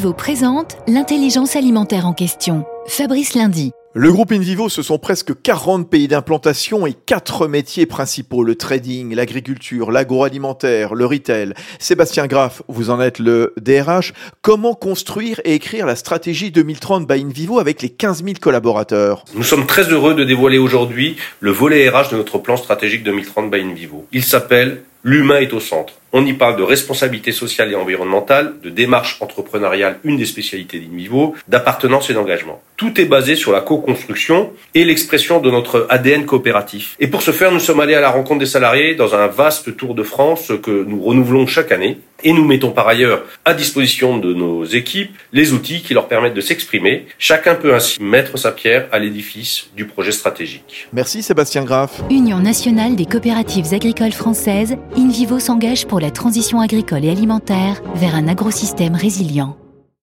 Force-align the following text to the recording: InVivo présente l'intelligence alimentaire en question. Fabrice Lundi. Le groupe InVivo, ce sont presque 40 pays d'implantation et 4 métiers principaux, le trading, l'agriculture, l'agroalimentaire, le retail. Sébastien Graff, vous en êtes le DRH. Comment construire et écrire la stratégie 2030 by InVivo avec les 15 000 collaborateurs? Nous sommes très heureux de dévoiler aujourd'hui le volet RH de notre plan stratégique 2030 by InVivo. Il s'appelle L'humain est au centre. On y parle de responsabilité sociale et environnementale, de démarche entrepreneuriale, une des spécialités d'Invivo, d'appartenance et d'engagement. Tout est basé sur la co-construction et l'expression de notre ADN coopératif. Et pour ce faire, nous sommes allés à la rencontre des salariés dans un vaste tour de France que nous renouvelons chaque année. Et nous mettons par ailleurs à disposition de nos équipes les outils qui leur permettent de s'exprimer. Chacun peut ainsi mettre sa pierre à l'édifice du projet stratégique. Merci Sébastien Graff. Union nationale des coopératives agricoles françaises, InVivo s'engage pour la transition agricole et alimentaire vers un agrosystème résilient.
InVivo 0.00 0.14
présente 0.14 0.78
l'intelligence 0.88 1.56
alimentaire 1.56 2.06
en 2.06 2.14
question. 2.14 2.64
Fabrice 2.86 3.34
Lundi. 3.34 3.72
Le 3.92 4.10
groupe 4.10 4.32
InVivo, 4.32 4.70
ce 4.70 4.80
sont 4.80 4.98
presque 4.98 5.38
40 5.42 5.90
pays 5.90 6.08
d'implantation 6.08 6.86
et 6.86 6.94
4 6.94 7.48
métiers 7.48 7.84
principaux, 7.84 8.42
le 8.42 8.54
trading, 8.54 9.14
l'agriculture, 9.14 9.90
l'agroalimentaire, 9.90 10.94
le 10.94 11.04
retail. 11.04 11.52
Sébastien 11.78 12.28
Graff, 12.28 12.62
vous 12.66 12.88
en 12.88 12.98
êtes 12.98 13.18
le 13.18 13.52
DRH. 13.60 14.14
Comment 14.40 14.72
construire 14.72 15.38
et 15.44 15.52
écrire 15.52 15.84
la 15.84 15.96
stratégie 15.96 16.50
2030 16.50 17.06
by 17.06 17.20
InVivo 17.20 17.58
avec 17.58 17.82
les 17.82 17.90
15 17.90 18.24
000 18.24 18.36
collaborateurs? 18.40 19.26
Nous 19.34 19.42
sommes 19.42 19.66
très 19.66 19.82
heureux 19.82 20.14
de 20.14 20.24
dévoiler 20.24 20.56
aujourd'hui 20.56 21.16
le 21.40 21.50
volet 21.50 21.86
RH 21.90 22.12
de 22.12 22.16
notre 22.16 22.38
plan 22.38 22.56
stratégique 22.56 23.04
2030 23.04 23.50
by 23.50 23.60
InVivo. 23.60 24.06
Il 24.12 24.24
s'appelle 24.24 24.82
L'humain 25.02 25.40
est 25.40 25.52
au 25.52 25.60
centre. 25.60 25.94
On 26.12 26.26
y 26.26 26.32
parle 26.32 26.56
de 26.56 26.64
responsabilité 26.64 27.30
sociale 27.30 27.70
et 27.70 27.76
environnementale, 27.76 28.54
de 28.62 28.68
démarche 28.68 29.18
entrepreneuriale, 29.20 29.98
une 30.02 30.16
des 30.16 30.26
spécialités 30.26 30.80
d'Invivo, 30.80 31.34
d'appartenance 31.46 32.10
et 32.10 32.14
d'engagement. 32.14 32.60
Tout 32.76 33.00
est 33.00 33.04
basé 33.04 33.36
sur 33.36 33.52
la 33.52 33.60
co-construction 33.60 34.50
et 34.74 34.84
l'expression 34.84 35.40
de 35.40 35.50
notre 35.50 35.86
ADN 35.88 36.26
coopératif. 36.26 36.96
Et 36.98 37.06
pour 37.06 37.22
ce 37.22 37.30
faire, 37.30 37.52
nous 37.52 37.60
sommes 37.60 37.78
allés 37.78 37.94
à 37.94 38.00
la 38.00 38.10
rencontre 38.10 38.40
des 38.40 38.46
salariés 38.46 38.96
dans 38.96 39.14
un 39.14 39.28
vaste 39.28 39.76
tour 39.76 39.94
de 39.94 40.02
France 40.02 40.52
que 40.62 40.84
nous 40.84 41.00
renouvelons 41.00 41.46
chaque 41.46 41.70
année. 41.70 41.98
Et 42.22 42.32
nous 42.32 42.44
mettons 42.44 42.70
par 42.70 42.88
ailleurs 42.88 43.24
à 43.44 43.54
disposition 43.54 44.18
de 44.18 44.34
nos 44.34 44.64
équipes 44.64 45.16
les 45.32 45.52
outils 45.52 45.82
qui 45.82 45.94
leur 45.94 46.08
permettent 46.08 46.34
de 46.34 46.40
s'exprimer. 46.40 47.06
Chacun 47.18 47.54
peut 47.54 47.74
ainsi 47.74 48.02
mettre 48.02 48.36
sa 48.38 48.52
pierre 48.52 48.88
à 48.92 48.98
l'édifice 48.98 49.68
du 49.76 49.86
projet 49.86 50.12
stratégique. 50.12 50.88
Merci 50.92 51.22
Sébastien 51.22 51.64
Graff. 51.64 52.02
Union 52.10 52.38
nationale 52.38 52.96
des 52.96 53.06
coopératives 53.06 53.72
agricoles 53.72 54.12
françaises, 54.12 54.76
InVivo 54.96 55.38
s'engage 55.38 55.86
pour 55.86 56.00
la 56.00 56.10
transition 56.10 56.60
agricole 56.60 57.04
et 57.04 57.10
alimentaire 57.10 57.80
vers 57.94 58.14
un 58.14 58.28
agrosystème 58.28 58.94
résilient. 58.94 59.56